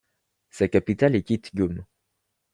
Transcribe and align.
Sa 0.49 0.67
capitale 0.67 1.15
est 1.15 1.21
Kitgum. 1.21 1.85